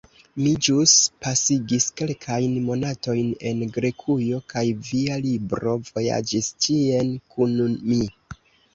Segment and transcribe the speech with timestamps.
[0.43, 0.93] Mi ĵus
[1.25, 8.05] pasigis kelkajn monatojn en Grekujo, kaj via libro vojaĝis ĉien kun mi.